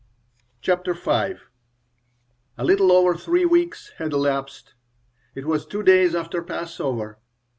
[0.61, 1.11] CHAPTER V
[2.57, 4.73] A LITTLE over three weeks had elapsed.
[5.35, 7.19] It was two days after Passover.